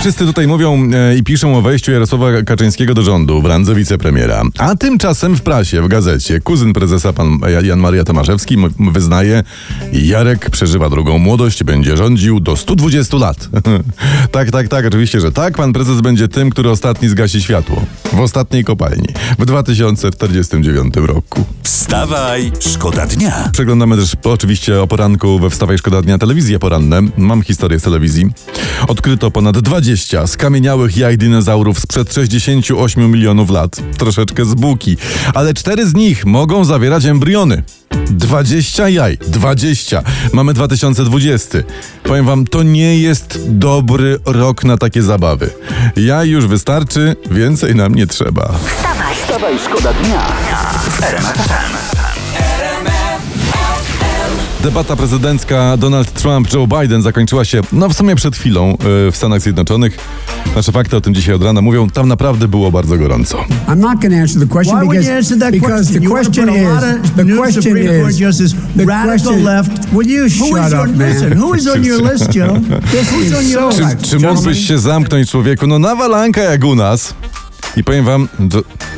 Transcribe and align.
Wszyscy 0.00 0.26
tutaj 0.26 0.46
mówią 0.46 0.90
e, 0.94 1.16
i 1.16 1.22
piszą 1.22 1.56
o 1.56 1.62
wejściu 1.62 1.92
Jarosława 1.92 2.42
Kaczyńskiego 2.42 2.94
do 2.94 3.02
rządu 3.02 3.42
w 3.42 3.44
randze 3.44 3.74
wicepremiera. 3.74 4.42
A 4.58 4.76
tymczasem 4.76 5.36
w 5.36 5.42
prasie, 5.42 5.82
w 5.82 5.88
gazecie, 5.88 6.40
kuzyn 6.40 6.72
prezesa 6.72 7.12
pan 7.12 7.38
Jan 7.62 7.78
Maria 7.78 8.04
Tomaszewski 8.04 8.56
wyznaje, 8.92 9.42
Jarek 9.92 10.50
przeżywa 10.50 10.90
drugą 10.90 11.18
młodość, 11.18 11.64
będzie 11.64 11.96
rządził 11.96 12.40
do 12.40 12.56
120 12.56 13.16
lat. 13.16 13.48
tak, 14.32 14.50
tak, 14.50 14.68
tak, 14.68 14.86
oczywiście, 14.86 15.20
że 15.20 15.32
tak. 15.32 15.56
Pan 15.56 15.72
prezes 15.72 16.00
będzie 16.00 16.28
tym, 16.28 16.50
który 16.50 16.70
ostatni 16.70 17.08
zgasi 17.08 17.42
światło. 17.42 17.82
W 18.14 18.20
ostatniej 18.20 18.64
kopalni. 18.64 19.08
W 19.38 19.46
2049 19.46 20.94
roku. 20.96 21.44
Wstawaj, 21.62 22.52
szkoda 22.60 23.06
dnia. 23.06 23.50
Przeglądamy 23.52 23.96
też 23.96 24.12
oczywiście 24.24 24.82
o 24.82 24.86
poranku 24.86 25.38
we 25.38 25.50
Wstawaj 25.50 25.78
Szkoda 25.78 26.02
Dnia 26.02 26.18
telewizje 26.18 26.58
poranne. 26.58 27.00
Mam 27.16 27.42
historię 27.42 27.80
z 27.80 27.82
telewizji. 27.82 28.26
Odkryto 28.88 29.30
ponad 29.30 29.58
20 29.58 30.26
skamieniałych 30.26 30.96
jaj 30.96 31.18
dinozaurów 31.18 31.78
sprzed 31.78 32.14
68 32.14 33.10
milionów 33.10 33.50
lat. 33.50 33.82
Troszeczkę 33.98 34.44
z 34.44 34.54
buki. 34.54 34.96
Ale 35.34 35.54
cztery 35.54 35.86
z 35.86 35.94
nich 35.94 36.26
mogą 36.26 36.64
zawierać 36.64 37.04
embriony. 37.04 37.62
20 38.14 38.88
jaj. 38.88 39.18
20. 39.18 40.02
Mamy 40.32 40.54
2020. 40.54 41.58
Powiem 42.02 42.26
wam, 42.26 42.46
to 42.46 42.62
nie 42.62 42.98
jest 42.98 43.38
dobry 43.48 44.18
rok 44.24 44.64
na 44.64 44.76
takie 44.76 45.02
zabawy. 45.02 45.50
Jaj 45.96 46.28
już 46.28 46.46
wystarczy, 46.46 47.16
więcej 47.30 47.74
nam 47.74 47.94
nie 47.94 48.06
trzeba. 48.06 48.54
Wstawaj, 48.66 49.14
Wstawaj, 49.14 49.58
szkoda 49.58 49.92
dnia 49.92 50.20
FM. 50.98 52.03
Debata 54.64 54.96
prezydencka 54.96 55.76
Donald 55.76 56.12
Trump-Joe 56.12 56.66
Biden 56.66 57.02
zakończyła 57.02 57.44
się, 57.44 57.60
no 57.72 57.88
w 57.88 57.94
sumie 57.94 58.16
przed 58.16 58.36
chwilą 58.36 58.70
yy, 58.70 59.12
w 59.12 59.16
Stanach 59.16 59.40
Zjednoczonych. 59.40 59.98
Nasze 60.56 60.72
fakty 60.72 60.96
o 60.96 61.00
tym 61.00 61.14
dzisiaj 61.14 61.34
od 61.34 61.42
rana 61.42 61.60
mówią, 61.60 61.90
tam 61.90 62.08
naprawdę 62.08 62.48
było 62.48 62.72
bardzo 62.72 62.98
gorąco. 62.98 63.38
I'm 63.68 63.76
not 63.76 64.00
going 64.00 64.14
to 64.14 64.20
answer 64.20 64.40
the 64.40 64.46
question 64.46 64.80
Why 64.80 64.88
because, 64.88 65.16
answer 65.16 65.38
that 65.38 65.50
because 65.50 65.74
question? 65.74 66.02
the 66.02 66.08
question 66.08 66.48
is 66.48 66.54
the 67.16 67.24
question 67.36 67.76
is 67.76 68.54
the 68.76 68.84
radical 68.84 69.16
question- 69.16 69.44
left. 69.44 69.92
Will 69.92 70.08
you 70.08 70.30
shut 70.30 70.48
is 70.48 70.72
up, 70.72 70.96
man? 70.96 71.38
who 71.38 71.54
is 71.56 71.66
on 71.66 71.84
your 71.84 72.12
list, 72.12 72.34
Joe? 72.34 72.54
Who's 72.54 73.26
is 73.26 73.34
on 73.34 73.48
your 73.48 73.74
list? 73.74 74.02
Czy, 74.02 74.08
czy 74.08 74.18
mógłbyś 74.18 74.68
się 74.68 74.78
zamknąć 74.78 75.30
człowieku? 75.30 75.66
No 75.66 75.78
nawalanka 75.78 76.42
jak 76.42 76.64
u 76.64 76.74
nas. 76.74 77.14
I 77.76 77.84
powiem 77.84 78.04
wam, 78.04 78.28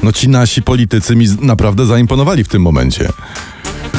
no 0.03 0.13
ci 0.13 0.29
nasi 0.29 0.63
politycy 0.63 1.17
mi 1.17 1.27
naprawdę 1.41 1.87
zaimponowali 1.87 2.45
w 2.45 2.49
tym 2.49 2.63
momencie. 2.63 3.09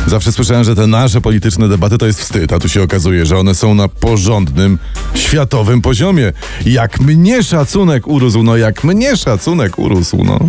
Zawsze 0.07 0.31
słyszałem, 0.31 0.63
że 0.63 0.75
te 0.75 0.87
nasze 0.87 1.21
polityczne 1.21 1.69
debaty 1.69 1.97
to 1.97 2.05
jest 2.05 2.21
wstyd, 2.21 2.53
a 2.53 2.59
tu 2.59 2.69
się 2.69 2.83
okazuje, 2.83 3.25
że 3.25 3.37
one 3.37 3.55
są 3.55 3.73
na 3.73 3.87
porządnym, 3.87 4.77
światowym 5.15 5.81
poziomie. 5.81 6.33
Jak 6.65 6.99
mnie 6.99 7.43
szacunek 7.43 8.07
urósł, 8.07 8.43
no 8.43 8.57
jak 8.57 8.83
mnie 8.83 9.17
szacunek 9.17 9.79
urósł, 9.79 10.23
no. 10.23 10.39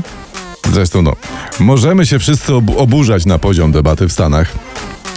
Zresztą 0.73 1.03
no, 1.03 1.13
możemy 1.61 2.07
się 2.07 2.19
wszyscy 2.19 2.55
ob- 2.55 2.77
oburzać 2.77 3.27
na 3.27 3.39
poziom 3.39 3.73
debaty 3.73 4.09
w 4.09 4.13
Stanach, 4.13 4.53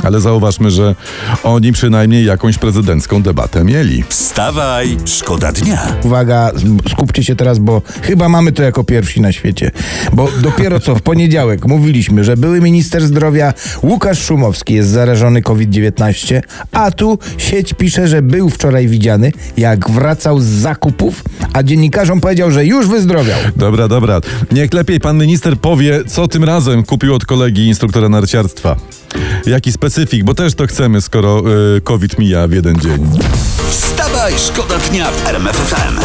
ale 0.03 0.21
zauważmy, 0.21 0.71
że 0.71 0.95
oni 1.43 1.71
przynajmniej 1.71 2.25
jakąś 2.25 2.57
prezydencką 2.57 3.21
debatę 3.21 3.63
mieli. 3.63 4.03
Wstawaj, 4.09 4.97
szkoda 5.05 5.51
dnia. 5.51 5.95
Uwaga, 6.03 6.51
skupcie 6.91 7.23
się 7.23 7.35
teraz, 7.35 7.59
bo 7.59 7.81
chyba 8.01 8.29
mamy 8.29 8.51
to 8.51 8.63
jako 8.63 8.83
pierwsi 8.83 9.21
na 9.21 9.31
świecie. 9.31 9.71
Bo 10.13 10.27
dopiero 10.41 10.79
co 10.79 10.95
w 10.95 11.01
poniedziałek 11.01 11.65
mówiliśmy, 11.67 12.23
że 12.23 12.37
były 12.37 12.61
minister 12.61 13.07
zdrowia 13.07 13.53
Łukasz 13.83 14.19
Szumowski 14.19 14.73
jest 14.73 14.89
zarażony 14.89 15.41
COVID-19, 15.41 16.41
a 16.71 16.91
tu 16.91 17.19
sieć 17.37 17.73
pisze, 17.73 18.07
że 18.07 18.21
był 18.21 18.49
wczoraj 18.49 18.87
widziany, 18.87 19.31
jak 19.57 19.89
wracał 19.89 20.39
z 20.39 20.45
zakupów, 20.45 21.23
a 21.53 21.63
dziennikarzom 21.63 22.21
powiedział, 22.21 22.51
że 22.51 22.65
już 22.65 22.87
wyzdrowiał. 22.87 23.39
Dobra, 23.55 23.87
dobra. 23.87 24.21
Niech 24.51 24.73
lepiej 24.73 24.99
pan 24.99 25.17
minister 25.17 25.57
powie, 25.57 25.99
co 26.07 26.27
tym 26.27 26.43
razem 26.43 26.83
kupił 26.83 27.15
od 27.15 27.25
kolegi 27.25 27.67
instruktora 27.67 28.09
narciarstwa. 28.09 28.75
Jaki 29.45 29.71
specyfik, 29.91 30.23
bo 30.23 30.33
też 30.33 30.55
to 30.55 30.67
chcemy, 30.67 31.01
skoro 31.01 31.43
y, 31.77 31.81
COVID 31.81 32.19
mija 32.19 32.47
w 32.47 32.51
jeden 32.51 32.79
dzień. 32.79 33.09
Wstawaj, 33.69 34.33
szkoda 34.37 34.77
dnia 34.77 35.11
w 35.11 35.27
RMF 35.27 35.55
FM. 35.55 35.99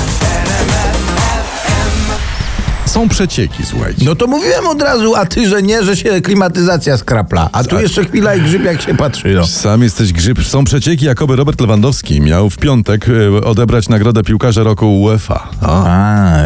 Są 2.96 3.08
przecieki, 3.08 3.66
słuchajcie. 3.66 4.04
No 4.04 4.14
to 4.14 4.26
mówiłem 4.26 4.66
od 4.66 4.82
razu, 4.82 5.14
a 5.14 5.26
ty, 5.26 5.48
że 5.48 5.62
nie, 5.62 5.82
że 5.82 5.96
się 5.96 6.20
klimatyzacja 6.20 6.96
skrapla. 6.96 7.48
A 7.52 7.64
tu 7.64 7.80
jeszcze 7.80 8.04
chwila 8.04 8.34
i 8.34 8.40
grzyb 8.40 8.64
jak 8.64 8.82
się 8.82 8.94
patrzy. 8.94 9.28
No. 9.34 9.46
Sam 9.46 9.82
jesteś 9.82 10.12
grzyb. 10.12 10.42
Są 10.42 10.64
przecieki, 10.64 11.04
jakoby 11.04 11.36
Robert 11.36 11.60
Lewandowski 11.60 12.20
miał 12.20 12.50
w 12.50 12.58
piątek 12.58 13.08
y, 13.08 13.44
odebrać 13.44 13.88
nagrodę 13.88 14.22
piłkarza 14.22 14.62
roku 14.62 15.02
UEFA. 15.02 15.48
O. 15.62 15.84
A, 15.86 16.36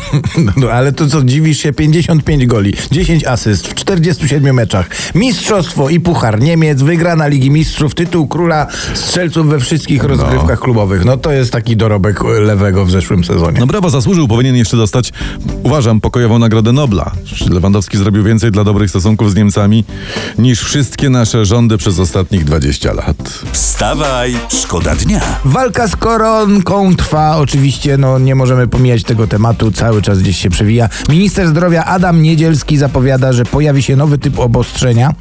no, 0.56 0.70
ale 0.70 0.92
to 0.92 1.08
co, 1.08 1.22
dziwisz 1.22 1.58
się, 1.58 1.72
55 1.72 2.46
goli, 2.46 2.74
10 2.90 3.24
asyst 3.24 3.68
w 3.68 3.74
47 3.74 4.54
meczach, 4.54 4.88
mistrzostwo 5.14 5.88
i 5.88 6.00
puchar 6.00 6.40
Niemiec, 6.40 6.82
wygrana 6.82 7.26
Ligi 7.26 7.50
Mistrzów, 7.50 7.94
tytuł 7.94 8.28
króla 8.28 8.66
strzelców 8.94 9.46
we 9.46 9.60
wszystkich 9.60 10.04
rozgrywkach 10.04 10.60
klubowych. 10.60 11.04
No 11.04 11.16
to 11.16 11.32
jest 11.32 11.52
taki 11.52 11.76
dorobek 11.76 12.20
lewego 12.40 12.84
w 12.84 12.90
zeszłym 12.90 13.24
sezonie. 13.24 13.60
No 13.60 13.66
brawo, 13.66 13.90
zasłużył, 13.90 14.28
powinien 14.28 14.56
jeszcze 14.56 14.76
dostać, 14.76 15.12
uważam, 15.62 15.93
pokojową 16.00 16.38
Nagrodę 16.38 16.72
Nobla. 16.72 17.12
Lewandowski 17.50 17.98
zrobił 17.98 18.24
więcej 18.24 18.50
dla 18.50 18.64
dobrych 18.64 18.90
stosunków 18.90 19.30
z 19.30 19.34
Niemcami 19.34 19.84
niż 20.38 20.60
wszystkie 20.60 21.10
nasze 21.10 21.44
rządy 21.44 21.78
przez 21.78 21.98
ostatnich 21.98 22.44
20 22.44 22.92
lat. 22.92 23.16
Wstawaj, 23.52 24.36
szkoda 24.48 24.94
dnia. 24.96 25.20
Walka 25.44 25.88
z 25.88 25.96
koronką 25.96 26.96
trwa, 26.96 27.36
oczywiście, 27.36 27.98
no 27.98 28.18
nie 28.18 28.34
możemy 28.34 28.66
pomijać 28.66 29.02
tego 29.02 29.26
tematu, 29.26 29.72
cały 29.72 30.02
czas 30.02 30.18
gdzieś 30.18 30.38
się 30.38 30.50
przewija. 30.50 30.88
Minister 31.08 31.48
zdrowia 31.48 31.84
Adam 31.84 32.22
Niedzielski 32.22 32.76
zapowiada, 32.76 33.32
że 33.32 33.44
pojawi 33.44 33.82
się 33.82 33.96
nowy 33.96 34.18
typ 34.18 34.38
obostrzenia. 34.38 35.14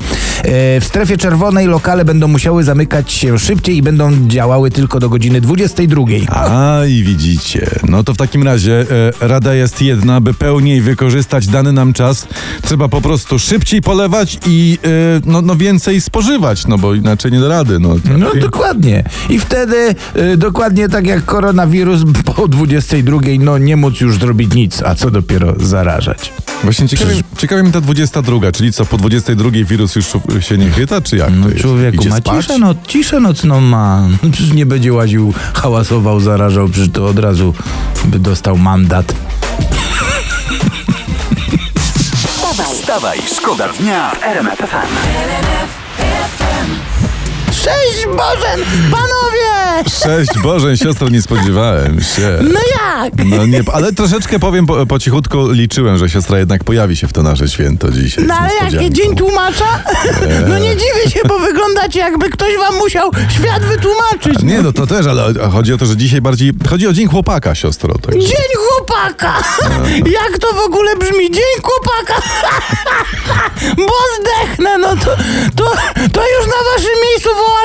E, 0.44 0.80
W 0.82 0.86
strefie 0.86 1.18
czerwonej 1.18 1.68
lokale 1.68 2.06
będą 2.06 2.28
musiały 2.28 2.64
zamykać 2.64 3.12
się 3.12 3.40
szybciej 3.40 3.78
i 3.78 3.82
będą 3.82 4.28
działały 4.28 4.72
tylko 4.72 5.00
do 5.00 5.10
godziny 5.10 5.42
22. 5.42 6.04
A 6.30 6.82
i 6.86 7.04
widzicie. 7.04 7.70
No 7.84 8.04
to 8.04 8.14
w 8.14 8.18
takim 8.18 8.44
razie 8.44 8.86
e, 9.22 9.28
rada 9.28 9.54
jest 9.54 9.82
jedna, 9.82 10.22
by 10.22 10.34
pełniej 10.34 10.82
wykorzystać 10.82 11.48
dany 11.48 11.74
nam 11.74 11.94
czas. 11.94 12.28
Trzeba 12.62 12.88
po 12.88 13.02
prostu 13.02 13.40
szybciej 13.40 13.82
polewać 13.82 14.40
i 14.48 14.80
e, 14.84 14.88
no, 15.26 15.42
no 15.42 15.56
więcej 15.56 16.02
spożywać, 16.02 16.68
no 16.68 16.78
bo 16.78 16.94
inaczej 16.94 17.32
nie 17.32 17.40
da 17.40 17.48
rady. 17.48 17.80
No, 17.80 17.96
No 18.18 18.30
dokładnie. 18.42 19.04
I 19.30 19.40
wtedy 19.40 19.96
dokładnie 20.38 20.90
tak 20.90 21.08
jak 21.08 21.26
koronawirus 21.26 22.02
po 22.36 22.48
22 22.48 23.18
no 23.40 23.58
nie 23.58 23.78
móc 23.78 24.02
już 24.02 24.18
zrobić 24.18 24.54
nic, 24.54 24.84
a 24.84 24.96
co 24.96 25.12
dopiero 25.12 25.54
zarażać. 25.60 26.34
Właśnie 26.64 26.88
ciekawie, 26.88 27.16
ciekawie 27.38 27.64
mi 27.64 27.72
ta 27.72 27.82
22, 27.82 28.52
czyli 28.52 28.74
co, 28.74 28.86
po 28.86 28.98
22 28.98 29.50
wirus 29.66 29.96
już 29.96 30.06
się 30.40 30.58
nie 30.58 30.70
chyta, 30.72 31.02
czy 31.02 31.18
jak 31.18 31.30
No 31.36 31.48
człowieku, 31.62 31.96
Idzie 31.98 32.10
ma 32.10 32.18
spać? 32.18 32.42
ciszę, 32.42 32.60
no, 32.60 32.76
ciszę 32.88 33.20
nocną 33.20 33.62
ma. 33.62 34.08
Przecież 34.32 34.54
nie 34.54 34.66
będzie 34.66 34.94
łaził, 34.94 35.34
hałasował, 35.54 36.20
zarażał, 36.20 36.70
przecież 36.70 36.90
to 36.94 37.06
od 37.08 37.20
razu 37.20 37.54
by 38.06 38.20
dostał 38.20 38.58
mandat. 38.58 39.14
Wstawaj, 42.74 43.20
szkoda 43.38 43.68
dnia 43.80 44.12
w 44.16 44.24
RMF 44.24 44.58
FM. 44.60 45.83
Cześć 47.64 48.06
Bożen, 48.08 48.60
panowie! 48.92 49.90
Cześć 50.04 50.40
Boże, 50.44 50.78
siostro, 50.78 51.10
nie 51.10 51.22
spodziewałem 51.22 52.02
się. 52.02 52.40
No 52.42 52.60
jak? 52.82 53.14
No 53.26 53.46
nie, 53.46 53.64
ale 53.74 53.94
troszeczkę 53.94 54.40
powiem 54.40 54.66
po, 54.66 54.86
po 54.86 55.00
cichutku, 55.00 55.50
liczyłem, 55.52 55.98
że 55.98 56.10
siostra 56.10 56.40
jednak 56.40 56.64
pojawi 56.64 56.96
się 56.96 57.08
w 57.08 57.14
to 57.14 57.24
nasze 57.24 57.50
święto 57.50 57.92
dzisiaj. 57.92 58.26
No 58.28 58.34
ale 58.36 58.72
jaki 58.72 58.92
dzień 58.94 59.16
tłumacza? 59.16 59.84
No 60.50 60.58
nie 60.58 60.70
dziwię 60.76 61.10
się, 61.10 61.20
bo 61.28 61.40
wyglądacie 61.40 62.00
jakby 62.00 62.30
ktoś 62.30 62.58
wam 62.58 62.78
musiał 62.78 63.12
świat 63.30 63.64
wytłumaczyć. 63.66 64.44
Nie, 64.44 64.62
no 64.62 64.72
to 64.74 64.88
też, 64.88 65.06
ale 65.08 65.50
chodzi 65.52 65.74
o 65.74 65.78
to, 65.78 65.86
że 65.86 65.98
dzisiaj 65.98 66.22
bardziej, 66.22 66.52
chodzi 66.70 66.88
o 66.88 66.94
dzień 66.94 67.08
chłopaka, 67.08 67.56
siostro. 67.56 67.94
Tak. 67.98 68.14
Dzień 68.16 68.50
chłopaka! 68.58 69.34
Jak 70.06 70.40
to 70.40 70.54
w 70.54 70.60
ogóle 70.60 70.96
brzmi? 70.96 71.32
Dzień 71.32 71.62
chłopaka! 71.64 72.22
Bo 73.94 74.00
zdechnę, 74.18 74.78
no 74.78 74.96
to, 74.96 75.16
to, 75.56 75.66
to 76.14 76.22
już 76.30 76.46
na 76.48 76.60
waszym 76.72 76.98
miejscu 77.04 77.30
wolałabym 77.36 77.63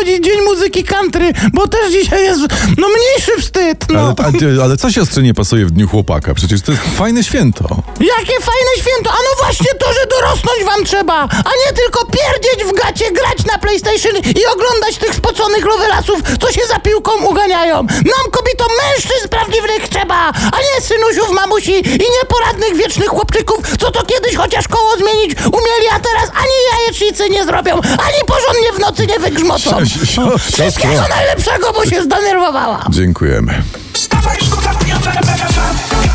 obchodzić 0.00 0.24
Dzień 0.24 0.40
Muzyki 0.40 0.84
Country, 0.84 1.32
bo 1.52 1.68
też 1.68 1.92
dzisiaj 1.92 2.24
jest 2.24 2.40
no 2.78 2.86
mniejszy 2.88 3.42
wstyd, 3.42 3.84
no. 3.88 4.14
Ale, 4.18 4.58
a 4.60 4.64
ale 4.64 4.76
co 4.76 4.90
siostrze 4.90 5.22
nie 5.22 5.34
pasuje 5.34 5.66
w 5.66 5.70
dniu 5.70 5.88
chłopaka? 5.88 6.34
Przecież 6.34 6.62
to 6.62 6.72
jest 6.72 6.84
fajne 6.96 7.24
święto. 7.24 7.64
Jakie 8.00 8.36
fajne 8.40 8.72
święto! 8.78 9.10
A 9.10 9.18
no 9.26 9.44
właśnie 9.44 9.74
to, 9.78 9.92
że 9.92 10.06
dorosnąć 10.06 10.64
wam 10.64 10.84
trzeba, 10.84 11.28
a 11.30 11.50
nie 11.66 11.72
tylko 11.72 12.06
pierdzieć 12.06 12.64
w 12.64 12.72
gacie, 12.84 13.12
grać 13.12 13.46
na 13.52 13.58
PlayStation 13.58 14.16
i 14.16 14.46
oglądać 14.46 14.96
tych 14.98 15.14
spoconych 15.14 15.64
lowelasów, 15.64 16.22
co 16.40 16.52
się 16.52 16.60
za 16.68 16.78
piłką 16.78 17.26
uganiają. 17.26 17.76
Nam, 17.86 18.24
kobietom, 18.30 18.68
mężczyzn 18.82 19.28
prawdziwych 19.28 19.88
trzeba! 19.90 20.00
trzeba, 20.00 20.32
a 20.52 20.58
nie 20.60 20.80
synusiów, 20.80 21.30
mamusi 21.30 21.76
i 22.04 22.06
nieporadnych 22.20 22.76
wiecznych 22.76 23.08
chłopczyków, 23.08 23.76
co 23.78 23.90
to 23.90 24.04
kiedyś 24.04 24.36
chociaż 24.36 24.68
koło 24.68 24.96
zmienić 24.96 25.36
umieli, 25.46 25.86
a 25.92 26.00
teraz 26.00 26.30
ani 26.34 26.56
jajecznicy 26.90 27.28
nie 27.30 27.44
zrobią, 27.44 27.74
ani 27.84 28.24
porządnie 28.26 28.72
w 28.76 28.78
nocy 28.78 29.06
nie 29.06 29.18
wygrzmocą. 29.18 29.84
Si- 29.86 30.06
si-. 30.06 30.20
Wszystkiego 30.52 31.02
najlepszego, 31.08 31.72
bo 31.72 31.86
się 31.86 32.02
zdenerwowała. 32.02 32.84
Dziękujemy. 32.90 33.62
Wstawaj, 33.92 34.36
szkoda 34.46 34.74
dnia 34.74 34.96
w. 34.96 35.00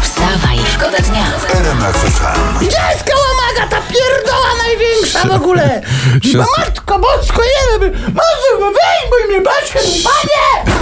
Wstawaj, 0.03 0.57
szkoda 0.73 0.97
dnia. 0.97 1.25
RMF 1.53 1.95
FM. 1.95 2.57
Gdzie 2.65 2.77
jest 2.91 3.03
kałamaga, 3.03 3.67
ta 3.69 3.81
pierdoła 3.93 4.49
największa 4.63 5.27
w 5.27 5.31
ogóle? 5.41 5.81
Siostro- 6.21 6.45
Matko 6.59 6.99
bosko, 6.99 7.41
wiem, 7.41 7.91
może 7.93 8.57
wyjmuj 8.59 9.29
mnie, 9.29 9.41
Basiu, 9.41 9.79
panie! 10.03 10.75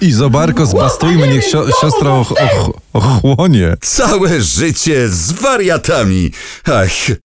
Izobarko, 0.00 0.66
zbastujmy, 0.66 1.28
niech 1.28 1.44
sio- 1.52 1.80
siostra 1.80 2.10
och- 2.10 2.32
och- 2.32 2.76
ochłonie. 2.92 3.74
Całe 3.80 4.40
życie 4.40 5.08
z 5.08 5.32
wariatami. 5.32 6.30
Ach, 6.66 7.16